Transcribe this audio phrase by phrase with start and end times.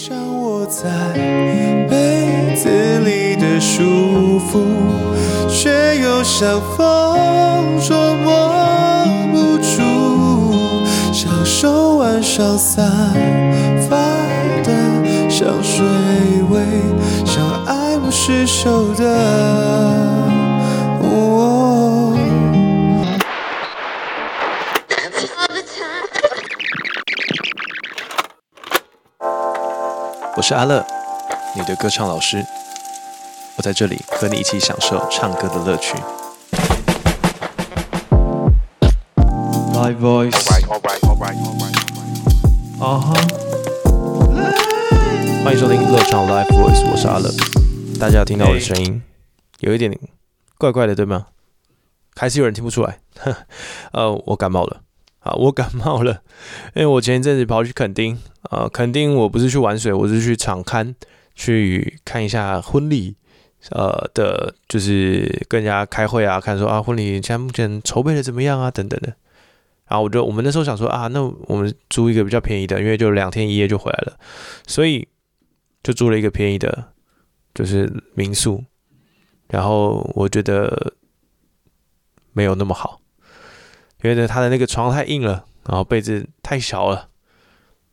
[0.00, 0.88] 像我在
[1.90, 2.68] 被子
[3.00, 4.64] 里的舒服，
[5.48, 9.82] 却又像风捉摸不住，
[11.12, 12.88] 享受晚上散
[13.90, 13.96] 发
[14.62, 14.70] 的
[15.28, 15.84] 香水
[16.48, 16.60] 味，
[17.26, 20.27] 像爱不释手的。
[30.48, 30.82] 是阿乐，
[31.54, 32.42] 你的歌唱老师。
[33.58, 35.94] 我在这里和你一起享受唱歌的乐趣。
[39.74, 40.32] Live voice，
[42.80, 43.12] 啊哈，
[45.44, 47.30] 欢迎收听乐唱 Live Voice，我是阿乐。
[48.00, 49.02] 大家有听到我的声音，
[49.58, 49.94] 有一点
[50.56, 51.26] 怪怪的，对吗？
[52.16, 53.00] 还是有人听不出来？
[53.92, 54.80] 呃，我感冒了。
[55.20, 56.22] 啊，我感冒了，
[56.74, 58.18] 因为我前一阵子跑去垦丁，
[58.50, 60.94] 呃，垦丁我不是去玩水，我是去场刊
[61.34, 63.16] 去看一下婚礼，
[63.70, 69.14] 呃的，就是跟人家开会啊，看说啊婚礼现在目前筹备的怎么样啊，等等的。
[69.88, 74.18] 然后我就我们那时候想说啊，那我们租一个比较便宜的，因为就两天一夜就回来了，
[74.66, 75.08] 所以
[75.82, 76.92] 就租了一个便宜的，
[77.54, 78.64] 就是民宿。
[79.48, 80.92] 然后我觉得
[82.32, 83.00] 没有那么好。
[84.02, 87.08] 因为呢，他的那个床太硬了，然后被子太小了，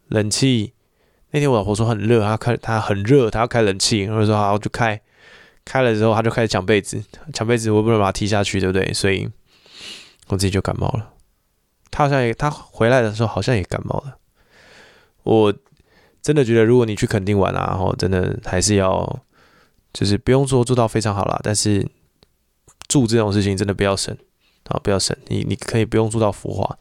[0.08, 0.73] 冷气
[1.31, 5.02] 那天我老婆说很热，她开她很热，她要开冷气，我说好就开，
[5.66, 8.94] 开了之后她就开始抢被子，抢被子我不能把她踢下去，对不对？
[8.94, 9.30] 所以
[10.28, 11.11] 我自己就感冒了。
[11.92, 14.17] 他好像也他回来的时候好像也感冒了。
[15.23, 15.53] 我
[16.22, 19.20] 真的觉得，如果你去垦丁玩啊，然后真的还是要
[19.92, 21.88] 就是不用说做到非常好啦，但是
[22.88, 24.16] 住这种事情真的不要省。
[24.69, 26.77] 啊，不要省你，你可以不用住到浮华，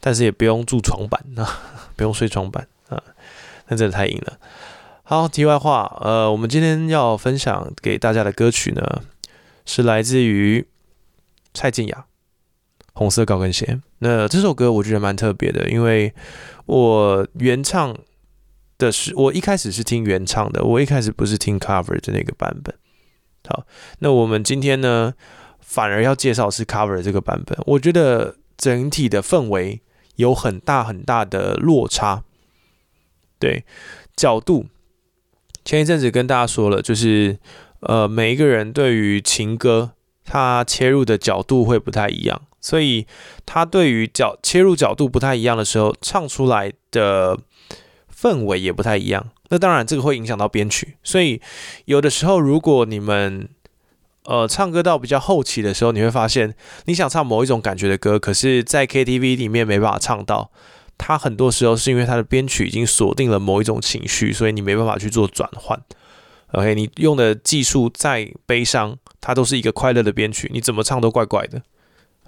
[0.00, 1.46] 但是也不用住床板啊，
[1.94, 3.00] 不用睡床板啊，
[3.68, 4.38] 那真的太硬了。
[5.04, 9.02] 好，题外话，呃，我们今天要分享给大家的歌曲呢，
[9.64, 10.66] 是来自于
[11.54, 12.04] 蔡健雅
[12.94, 13.66] 《红色高跟鞋》。
[13.98, 16.12] 那这首歌我觉得蛮特别的，因为
[16.66, 17.96] 我原唱
[18.78, 22.74] 的是我一开始是听原唱的，我一开始不是听 cover 的那个版本。
[23.48, 23.64] 好，
[24.00, 25.14] 那我们今天呢？
[25.70, 29.80] 反而要介绍是 cover 这个版本，我觉得整体的氛围
[30.16, 32.24] 有很大很大的落差。
[33.38, 33.64] 对，
[34.16, 34.66] 角度，
[35.64, 37.38] 前一阵子跟大家说了，就是
[37.82, 39.92] 呃，每一个人对于情歌，
[40.24, 43.06] 他切入的角度会不太一样，所以
[43.46, 47.38] 他对于角切入角度不太一样的时候，唱出来的
[48.12, 49.30] 氛围也不太一样。
[49.50, 51.40] 那当然，这个会影响到编曲，所以
[51.84, 53.48] 有的时候如果你们
[54.30, 56.54] 呃，唱歌到比较后期的时候，你会发现
[56.84, 60.52] 你想唱某一种感觉的歌，可是，在 KTV 里面没办法唱到。
[60.96, 65.76] 它很多时候是因为它的编曲已经锁定了某一种情绪，所以你没办法去做转换。
[66.52, 71.60] OK，你用的技术再悲伤，它都是一个快乐的编曲，你怎么唱都怪怪的。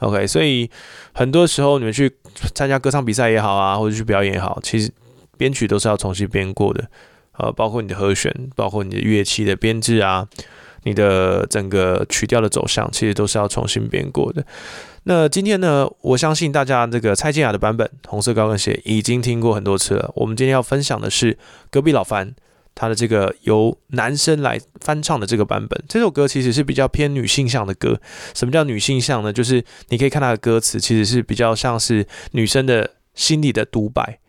[0.01, 0.69] OK，所以
[1.13, 2.13] 很多时候你们去
[2.53, 4.91] 参加歌唱比赛也好啊，或者去表演也好，其实
[5.39, 6.85] 编曲都是要重新编过的。
[7.39, 10.27] 呃，包括你的和弦，包括你的乐器的编制啊。
[10.85, 14.45] 你的整个曲调的走向，其实都是要重新编过的。
[15.05, 20.13] 那今天呢，我相信大家这个蔡健雅的版本《红色高跟鞋》已经听过很多次了。
[20.15, 21.37] 我们今天要分享的是
[21.71, 22.35] 隔壁老樊
[22.75, 25.83] 他的这个由男生来翻唱的这个版本。
[25.89, 28.01] 这首歌其实是比较偏女性向的歌。
[28.33, 29.33] 什么叫女性向呢？
[29.33, 34.21] 就是你可以看它的歌词，其实是比较像是女生的心里的独白。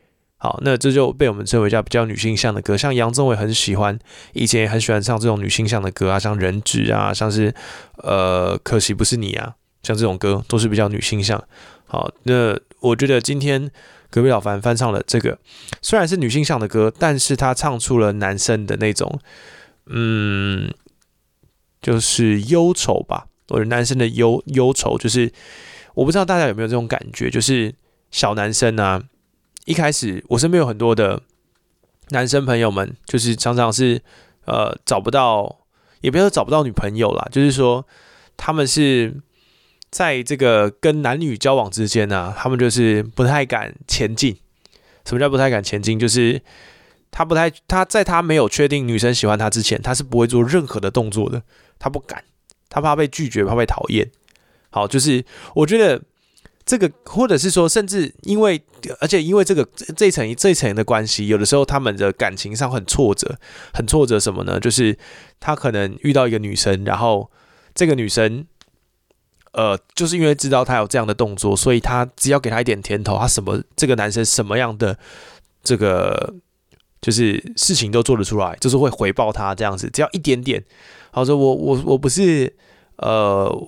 [0.44, 3.98] 好，那这就被我们称为叫比较女性向的歌，像杨宗纬很喜欢，
[4.34, 7.56] 以前也很喜欢唱这种女性向的歌啊，像人质啊，像是
[8.00, 11.42] 呃可惜不是你啊，像这种歌都是比较女性向。
[11.86, 13.72] 好，那我觉得今天
[14.10, 15.40] 隔壁老樊翻唱了这个，
[15.82, 19.18] 虽然是女性向的歌，但是他唱出了男生的那种，
[19.86, 20.70] 嗯，
[21.82, 25.32] 就是忧愁吧，或者男生的忧忧愁，就是
[25.94, 27.74] 我不知道大家有没有这种感觉，就是
[28.12, 29.02] 小男生啊。
[29.66, 31.22] 一开始，我身边有很多的
[32.10, 34.02] 男生朋友们，就是常常是
[34.46, 35.60] 呃找不到，
[36.02, 37.88] 也不要说找不到女朋友啦，就是说
[38.36, 39.22] 他们是
[39.90, 44.38] 在这个跟男女交往之间呢，他们就是不太敢前进。
[45.06, 45.98] 什么叫不太敢前进？
[45.98, 46.42] 就是
[47.10, 51.42] 他不太他在他没有确定女生喜欢他之前，他是不会做任何的动作的。
[51.80, 52.24] 他不敢，
[52.70, 54.12] 他怕被拒绝，怕被讨厌。
[54.70, 55.24] 好，就是
[55.56, 56.02] 我觉得。
[56.66, 58.62] 这个，或者是说，甚至因为，
[59.02, 63.38] 而且因为这个这一层这一层的关系，有的时候他们的感情上很挫折，
[63.74, 64.60] 很挫折什么呢？
[64.60, 64.98] 就是
[65.40, 67.30] 他可能遇到一个女生，然后
[67.76, 68.46] 这个女生，
[69.52, 74.98] 呃，就是因为知道他有这样的动作，所以他只要给他一点甜头，他什么这个男生什么样的
[75.64, 76.34] 这个
[77.02, 80.64] 就是事情都做得出来，就是会回报他这样子，只要一点点。
[81.12, 82.56] 好说，我我我不是
[82.96, 83.68] 呃，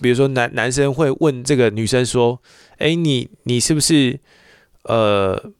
[0.00, 2.40] 比如说男男生会问这个女生说，
[2.78, 4.18] 哎，你你是不是
[4.84, 5.50] 呃？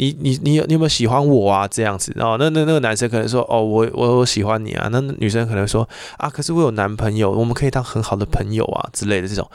[0.00, 1.66] 你你你有你有没有喜欢我啊？
[1.66, 4.88] 这样子，然后那那那个男生可能说，哦，我我我喜欢你啊。
[4.92, 5.88] 那女生可能说，
[6.18, 9.50] 啊，可是我有男朋友，我们可以当很好的朋友啊之类的这种。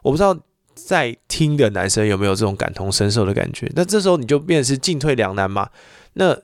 [0.00, 0.34] 我不知道
[0.74, 3.70] 在听的男生有没有这种感同身受的感觉。
[3.76, 5.68] 那这时候你就变是进退两难嘛。
[6.14, 6.34] 那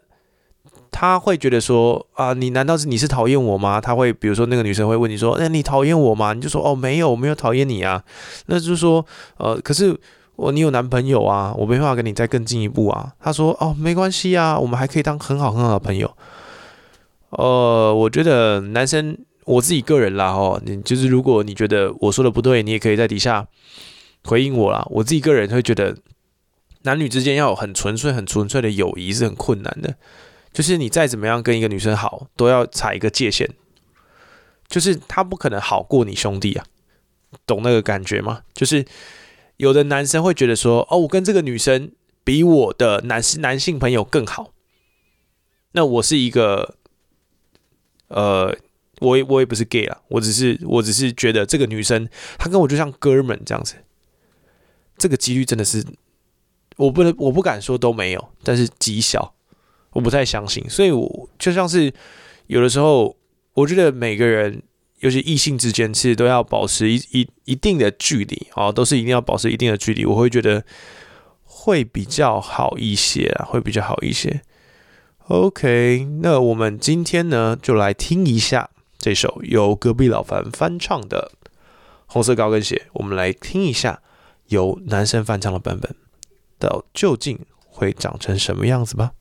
[0.90, 3.81] 他会觉得说，啊，你难道是你是讨厌我吗？
[3.81, 6.32] 他会比如说那个女生会问你说，那你讨厌我吗？
[6.32, 8.02] 你就说，哦，没有，我没有讨厌你啊。
[8.46, 9.05] 那就是说，
[9.37, 9.99] 呃，可是。
[10.38, 13.12] 我你有男朋友啊，我没办法跟你再更进一步啊。
[13.19, 16.17] 他说哦，没关系啊，我们还可以当很好很好的朋友。
[17.31, 23.49] 呃，我觉得男生我自己个人啦，哦，你就是如果你觉得我说的不对，你也可以在底下
[24.26, 24.87] 回应我啦。
[24.91, 25.96] 我自己个人会觉得，
[26.82, 29.96] 男女之间要有很纯粹、很纯粹的友谊是很困难的。
[30.53, 33.49] 就是你再怎么样跟一个女生好，都要踩一个界限，
[34.69, 36.65] 就是他不可能好过你兄弟啊，
[37.47, 38.43] 懂那个感觉吗？
[38.55, 38.85] 就是。
[39.59, 41.91] 有的男生会觉得说：“哦，我跟这个女生
[42.23, 44.53] 比我的男男性朋友更好。”
[45.75, 46.77] 那我是一个，
[48.06, 48.56] 呃，
[49.01, 52.09] 我也我也不是 gay 啊，我只是我只是觉得这个女生
[52.39, 53.75] 她跟我就像哥们这样子，
[54.97, 55.85] 这个几率真的是
[56.77, 59.35] 我不能我不敢说都没有，但是极小，
[59.93, 60.64] 我不太相信。
[60.69, 61.93] 所以，我就像是
[62.46, 63.17] 有的时候，
[63.55, 64.62] 我觉得每个人。
[65.00, 70.05] 尤其异性之间，其实都要保持一一一定的距离啊，都是一定要保持一定的距离。
[70.05, 70.64] 我会觉得
[71.44, 74.43] 会比较好一些啊，会比较好一些。
[75.29, 81.31] OK，那我们今天呢，就来听一下这首由隔壁老樊翻唱的
[82.06, 82.82] 《红色高跟鞋》。
[82.94, 84.02] 我们来听一下
[84.49, 85.94] 由男生翻唱的版本，
[86.58, 87.38] 到究竟
[87.69, 89.12] 会长成什么样子吧。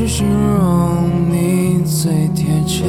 [0.00, 2.86] 去形容你最贴切，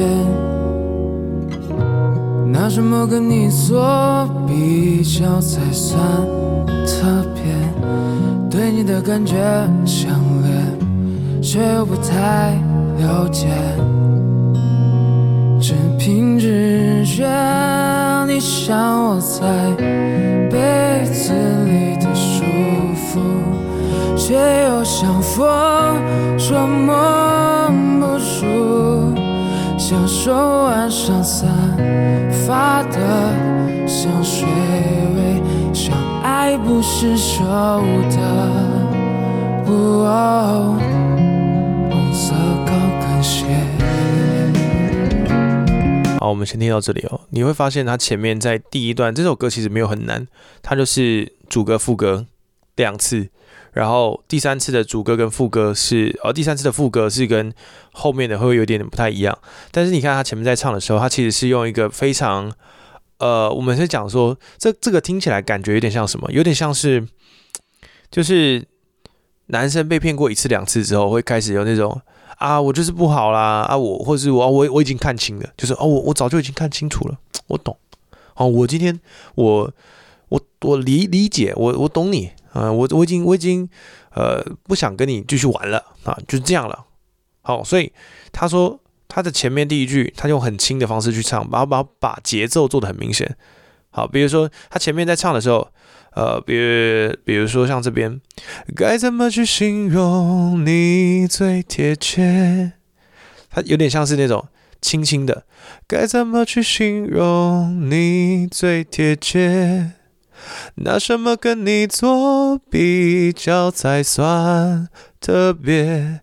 [2.49, 6.01] 拿什么跟你做比较才算
[6.87, 7.43] 特别？
[8.49, 9.35] 对你的感觉
[9.85, 12.53] 强烈，却又不太
[12.99, 13.49] 了解，
[15.59, 17.27] 只凭直觉，
[18.25, 19.75] 你像我在
[20.49, 21.33] 被子
[21.65, 22.45] 里的舒
[22.95, 23.40] 服。
[24.23, 25.35] 却又像风
[26.37, 26.93] 捉摸
[27.99, 29.15] 不住，
[29.79, 31.49] 像手腕上散
[32.45, 32.99] 发的
[33.87, 34.47] 香水
[35.15, 35.41] 味，
[35.73, 37.43] 像爱不释手
[38.11, 38.17] 的
[39.65, 40.77] 红
[42.13, 42.71] 色高
[43.01, 43.47] 跟鞋。
[46.19, 47.21] 好，我们先听到这里哦。
[47.31, 50.27] 你会发现，它前面在第一段这首歌其实没有很难，
[50.61, 52.27] 它就是主歌副歌
[52.75, 53.29] 两次。
[53.73, 57.53] 然后第三次的主歌跟副歌是，哦，第三次的副歌是跟
[57.93, 59.37] 后面的会有点不太一样。
[59.71, 62.51] 但是你看他前面在唱的时候，他其实是用一个非常，
[63.19, 66.29] 呃，我们是讲说，这这个听起来感觉有点像什么？
[66.31, 67.07] 有点像是，
[68.11, 68.67] 就是
[69.47, 72.01] 男生被骗过一次两次之后，会开始有那种
[72.39, 77.17] 啊，我就是不好啦，啊，我或是我我我已经看清了，就是哦，我我早就已经看清楚了，
[77.47, 77.77] 我懂，
[78.35, 78.99] 哦，我今天
[79.35, 79.71] 我
[80.27, 82.31] 我我理理解，我我懂你。
[82.53, 83.67] 啊，我我已经我已经
[84.13, 86.85] 呃不想跟你继续玩了啊，就这样了。
[87.41, 87.91] 好，所以
[88.31, 93.35] 他说他的前面第一句，他用很轻的方式去唱，把把把节奏做的很明显。
[93.89, 95.67] 好，比如说他前面在唱的时候，
[96.13, 96.53] 呃，比
[97.25, 98.21] 比如说像这边，
[98.75, 102.73] 该怎么去形容你最贴切？
[103.49, 104.47] 他有点像是那种
[104.81, 105.45] 轻轻的，
[105.87, 109.91] 该怎么去形容你最贴切？
[110.75, 114.87] 拿什么跟你做比较才算
[115.19, 116.21] 特别？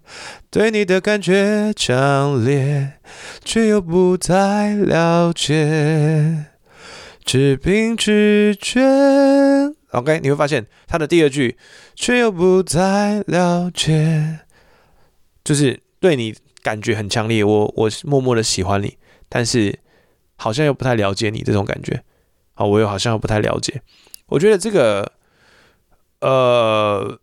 [0.50, 2.94] 对你的感觉强烈，
[3.44, 6.46] 却又不太了解，
[7.24, 8.80] 只凭直觉。
[9.90, 11.56] OK，你会发现他的第二句，
[11.94, 14.40] 却又不太了解，
[15.44, 18.96] 就是对你感觉很强烈，我我默默的喜欢你，
[19.28, 19.78] 但是
[20.36, 22.02] 好像又不太了解你这种感觉。
[22.54, 23.82] 啊，我又好像又不太了解。
[24.28, 25.12] 我觉得这个，
[26.20, 27.18] 呃，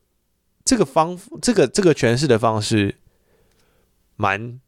[0.63, 2.95] 这个方，这个这个诠释的方式，
[4.15, 4.59] 蛮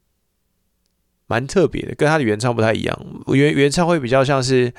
[1.28, 3.24] 蛮特别的，跟他的原唱不太一样。
[3.28, 4.74] 原原唱会比较像是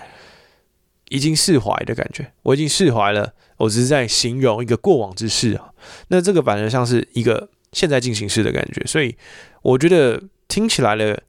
[1.08, 5.72] 已经释怀的感觉，我已经释怀了，我只是在形容一个过往之事啊。
[6.08, 9.16] 那这个反而像是一个现在进行式的感觉，所以
[9.62, 11.22] 我觉得听起来的，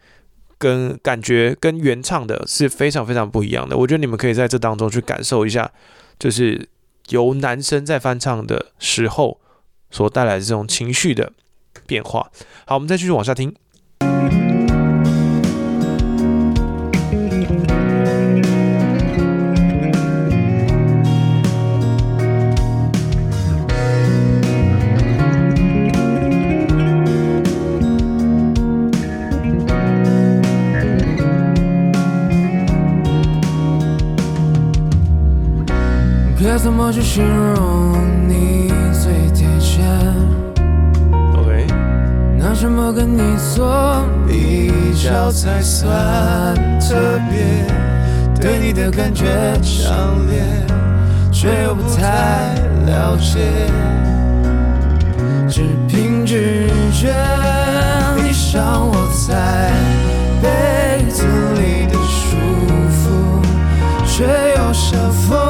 [0.57, 3.75] 跟感觉跟原唱的是非常非常不一样的。
[3.77, 5.71] 我觉得你们可以在这当中去感受一下，
[6.19, 6.69] 就是
[7.07, 9.39] 由男生在翻唱的时候
[9.89, 11.31] 所带来的这种情绪的
[11.87, 12.29] 变化。
[12.65, 13.55] 好，我们再继续往下听。
[36.89, 39.83] 么去形容你最贴切
[41.37, 41.67] ？OK，
[42.35, 45.87] 拿什么跟你做比较才算
[46.79, 46.95] 特
[47.29, 47.45] 别？
[48.41, 49.25] 对你的感觉
[49.61, 50.41] 强烈，
[51.31, 52.55] 却又不太
[52.87, 53.37] 了解，
[55.47, 57.13] 只凭直觉，
[58.17, 58.95] 你伤我
[59.27, 59.71] 在
[60.41, 62.35] 被子里的舒
[62.89, 63.41] 服，
[64.07, 64.25] 却
[64.57, 65.48] 又像风。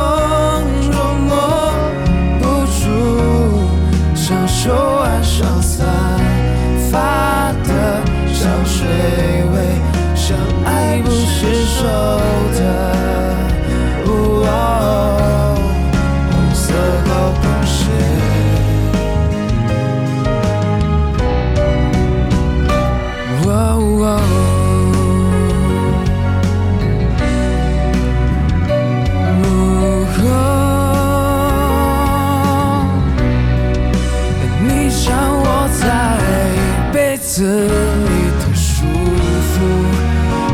[37.30, 39.62] 子里的舒服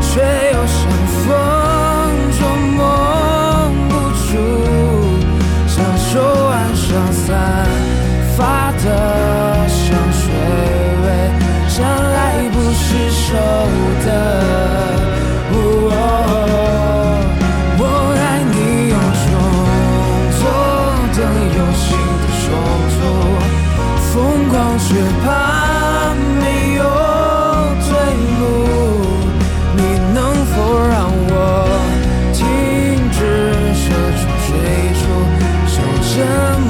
[0.02, 0.20] 却
[0.52, 0.55] 又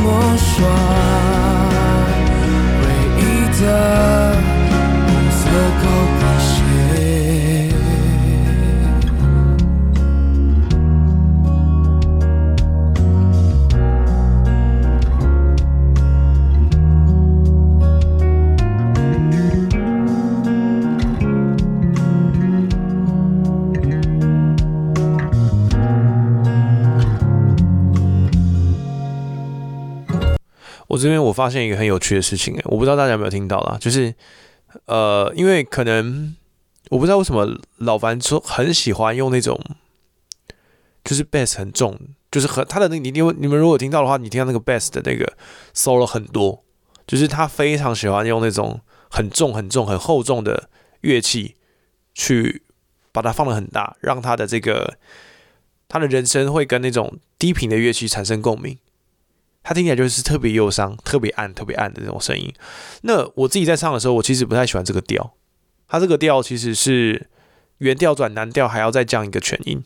[0.09, 0.69] 我说
[2.83, 2.87] 唯
[3.21, 3.96] 一的。
[31.37, 34.15] 发现一个很有趣的事情，哎，我不知道大家有没有听到啦，就是，
[34.87, 36.35] 呃，因为可能
[36.89, 39.61] 我不知道为什么老樊说很喜欢用那种，
[41.05, 42.01] 就是 bass 很重，
[42.31, 45.31] 就是很他的那，你你你们如果听到的话，你听到那个 bass 的那个
[45.75, 46.65] solo 很多，
[47.07, 50.71] 就是他非常喜欢用那种很重很重很厚重的
[51.03, 51.55] 乐器
[52.15, 52.63] 去
[53.13, 54.97] 把它放的很大，让他的这个
[55.89, 58.79] 他的人声会跟那种低频的乐器产生共鸣。
[59.69, 62.55] 他听起来就是特别忧伤、特别暗、特别暗的那种声音。
[63.03, 65.35] 那我自己在唱的时候，我其实不太喜欢这个调。
[65.89, 67.27] 它这个调其实是
[67.79, 69.83] 原调转蓝调，还要再降一个全音，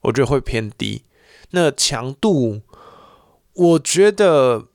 [0.00, 1.04] 我觉得会偏低。
[1.52, 2.62] 那强度，
[3.52, 4.66] 我觉得，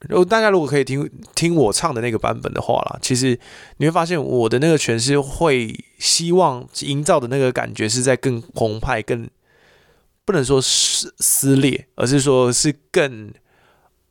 [0.00, 3.38] 如果大家如果可以听听我唱的那个版本的话啦，其实
[3.76, 9.30] 你会发现我的那个诠释会希望营造的那个感觉是在更澎湃、更。
[10.24, 13.32] 不能说撕撕裂，而是说是更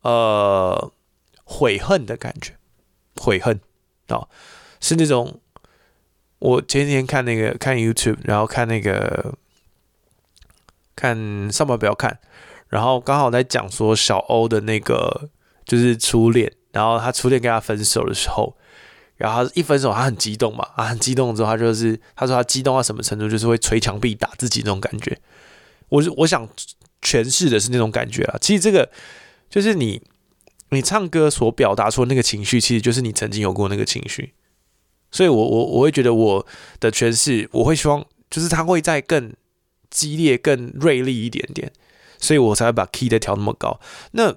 [0.02, 0.92] 呃
[1.44, 2.58] 悔恨的感觉，
[3.16, 3.60] 悔恨
[4.08, 4.28] 啊，
[4.82, 5.40] 是那种
[6.40, 9.34] 我前几天看那个看 YouTube，然后看那个
[10.96, 12.20] 看上班不要看，
[12.68, 15.30] 然后刚好在讲说小欧的那个
[15.66, 18.58] 就是初恋，然后他初恋跟他分手的时候，
[19.16, 25.18] 然后他一分手他很激动嘛，啊很激动之后他就是他说他激动到什么程度，就是会捶墙壁打自己那种感觉。
[25.90, 26.48] 我是我想
[27.02, 28.90] 诠释的是那种感觉啊，其实这个
[29.50, 30.02] 就是你
[30.70, 34.34] 你唱歌所表达出那个情绪，其实就是你曾经有过那个情绪，
[35.12, 36.46] 所以我我我会觉得我
[36.80, 39.34] 的诠释，我会希望就是它会再更
[39.90, 41.72] 激烈、更锐利一点点，
[42.20, 43.80] 所以我才会把 key 的调那么高。
[44.12, 44.36] 那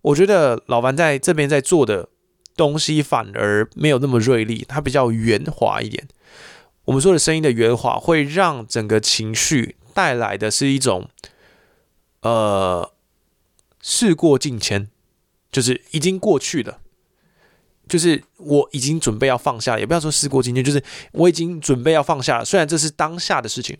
[0.00, 2.08] 我觉得老樊在这边在做的
[2.56, 6.08] 东西反而没有那么锐利，它比较圆滑一点。
[6.86, 11.08] 我们说的声音的圆滑，会让整个情绪带来的是一种，
[12.20, 12.92] 呃，
[13.80, 14.88] 事过境迁，
[15.50, 16.78] 就是已经过去了，
[17.88, 20.82] 就是我已经准备要放下，也不要说事过境迁，就是
[21.12, 22.44] 我已经准备要放下了。
[22.44, 23.78] 虽然这是当下的事情，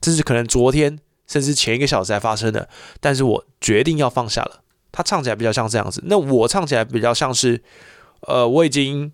[0.00, 2.68] 这是可能昨天甚至前一个小时才发生的，
[3.00, 4.62] 但是我决定要放下了。
[4.90, 7.62] 他唱起来比较像这样子，那我唱起来比较像是，
[8.22, 9.12] 呃，我已经，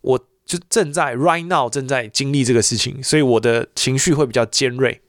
[0.00, 5.00] 我就正在 right now 正在经历这个事情，所以我的情绪会比较尖锐，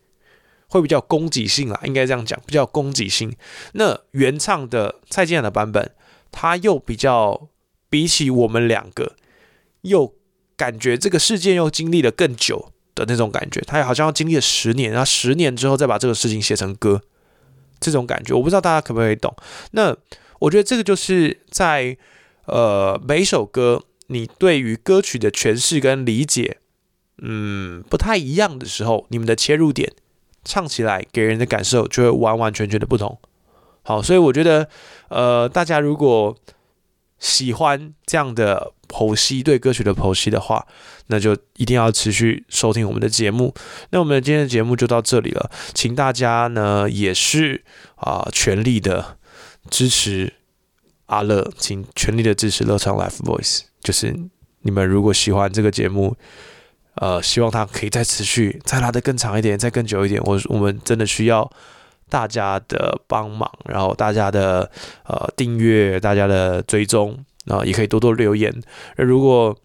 [0.68, 3.36] 会比较攻击性啦，应该这样讲，比较攻击性。
[3.74, 5.92] 那原唱的蔡健雅的版本，
[6.32, 7.50] 他又比较
[7.90, 9.16] 比起我们两个，
[9.82, 10.14] 又
[10.56, 17.02] 感觉这个事件又经历了更久的那种感觉，他好像要经历了十年，然后十年之后再把这个事情写成歌。
[17.78, 19.36] 这种感觉，我不知道大家可不可以懂。
[19.72, 19.96] 那
[20.40, 21.96] 我觉得这个就是在
[22.46, 26.58] 呃每首歌你对于歌曲的诠释跟理解，
[27.22, 29.92] 嗯不太一样的时候，你们的切入点
[30.46, 33.20] 唱起来给人的感受就会完完全全的不同。
[33.82, 34.70] 好，所以我觉得
[35.10, 36.38] 呃大家如果
[37.20, 40.66] 喜欢这样的剖析对歌曲的剖析的话，
[41.08, 43.54] 那就一定要持续收听我们的节目。
[43.90, 47.64] 那我们今天的节目就到这里了，请大家呢也是
[47.96, 49.18] 啊全力的
[49.70, 50.34] 支持
[51.06, 53.62] 阿乐，请全力的支持乐唱 Life Voice。
[53.82, 54.16] 就是
[54.62, 56.16] 你们如果喜欢这个节目，
[56.96, 60.22] 呃，希望它可以再持续，再拉得更长一点，再更久一点。
[60.24, 61.50] 我我们真的需要
[62.10, 64.70] 大家的帮忙，然后大家的
[65.06, 68.54] 呃订阅，大家的追踪，啊也可以多多留言。
[68.98, 69.58] 那如果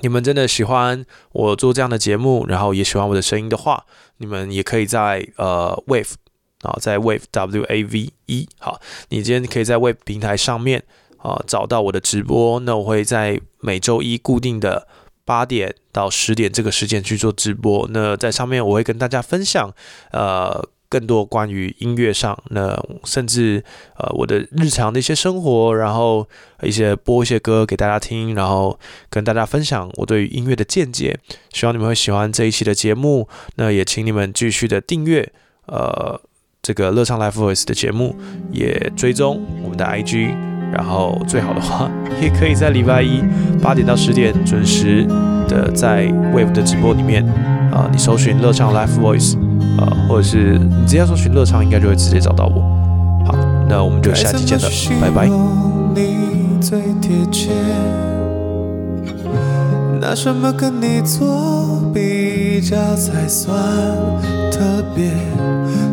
[0.00, 3.84] 你们真的喜欢我做这样的节目，然后也喜欢我的声音的话，
[4.16, 6.14] 你们也可以在呃 Wave
[6.62, 8.80] 啊，在 Wave W A V E 好，
[9.10, 10.82] 你今天可以在 Wave 平台上面
[11.18, 12.58] 啊找到我的直播。
[12.60, 14.88] 那我会在每周一固定的
[15.30, 17.88] 八点到十点这个时间去做直播。
[17.92, 19.72] 那在上面我会跟大家分享
[20.10, 20.68] 呃。
[20.90, 23.62] 更多关于音乐上，那甚至
[23.96, 26.28] 呃我的日常的一些生活，然后
[26.62, 28.76] 一些播一些歌给大家听，然后
[29.08, 31.16] 跟大家分享我对于音乐的见解。
[31.52, 33.28] 希望你们会喜欢这一期的节目。
[33.54, 35.32] 那也请你们继续的订阅
[35.66, 36.20] 呃
[36.60, 38.16] 这个乐唱 Live Voice 的节目，
[38.50, 40.49] 也追踪我们的 IG。
[40.72, 43.22] 然后最好的话， 也可以在礼拜一
[43.62, 45.06] 八点到十点准时
[45.48, 47.24] 的在 Wave 的直播里面
[47.72, 49.36] 啊，你搜寻乐唱 Live Voice。
[49.78, 52.60] 呃，或者是你直接说寻乐唱，应该就会直接找到我。
[53.24, 53.34] 好，
[53.68, 54.68] 那我们就下期见了，
[55.00, 55.28] 拜拜。
[60.00, 63.54] 拿什么跟你做比较才算
[64.50, 65.10] 特别？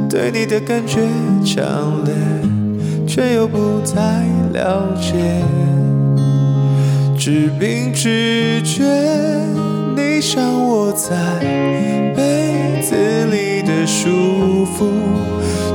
[0.09, 1.01] 对你的感觉
[1.45, 1.63] 强
[2.03, 2.13] 烈，
[3.17, 5.41] 却又不太了解。
[7.17, 8.83] 只凭直觉，
[9.95, 11.39] 你想我在
[12.15, 12.95] 被子
[13.31, 13.47] 里。
[13.67, 14.87] 的舒服，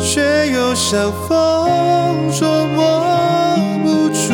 [0.01, 4.33] 却又像风捉摸不住，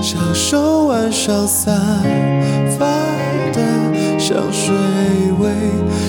[0.00, 1.74] 享受晚上散
[2.78, 2.86] 发
[3.52, 3.58] 的
[4.16, 4.72] 香水
[5.40, 5.50] 味，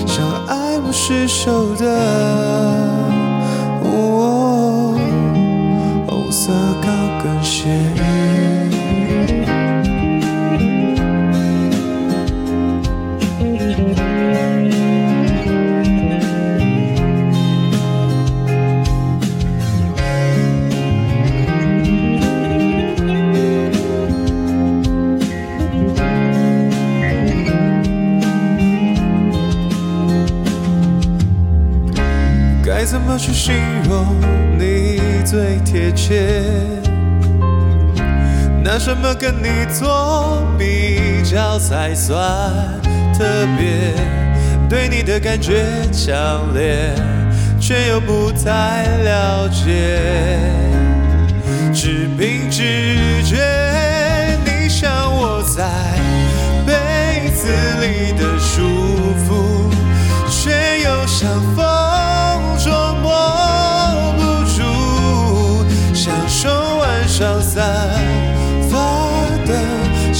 [0.06, 1.86] 像爱不释手的
[7.22, 8.12] 高跟鞋。
[32.84, 33.54] 怎么去形
[33.88, 34.20] 容
[34.58, 36.81] 你最贴切？
[38.84, 42.18] 什么跟你做比较才算
[43.16, 43.24] 特
[43.56, 43.94] 别？
[44.68, 46.92] 对你的感觉强烈，
[47.60, 50.00] 却又不太了解。
[51.72, 53.36] 只凭直觉，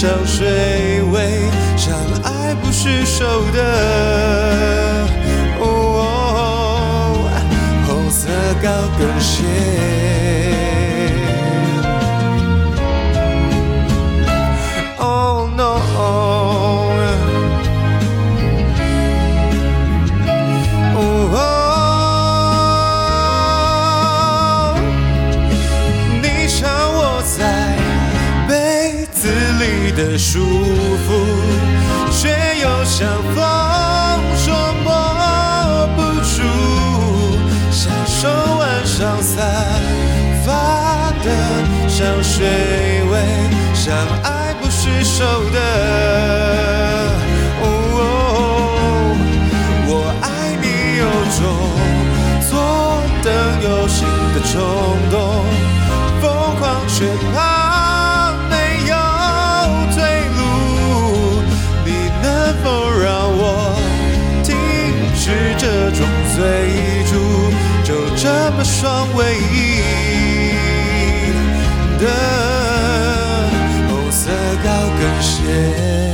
[0.02, 5.06] 香水味，像爱不释手的
[7.86, 8.28] 红色
[8.60, 9.91] 高跟鞋。
[29.96, 31.08] 的束缚
[32.10, 32.28] 却
[32.62, 33.34] 又像风
[34.44, 36.36] 捉摸不住
[37.70, 38.28] 像手
[38.58, 39.42] 腕上散
[40.44, 41.28] 发的
[41.88, 42.46] 香水
[43.10, 43.18] 味
[43.74, 45.58] 像爱不释手的
[49.86, 49.90] 我
[50.22, 50.66] 爱你
[50.98, 51.04] 有
[51.36, 51.40] 种
[52.48, 52.50] 左
[53.22, 53.30] 灯
[53.62, 54.52] 右行的冲
[55.10, 55.44] 动
[56.20, 57.51] 疯狂却怕
[65.24, 66.04] 是这种
[66.34, 67.14] 追逐？
[67.84, 69.78] 就这么双唯一
[71.96, 72.04] 的
[73.88, 74.30] 红色
[74.64, 76.11] 高跟鞋。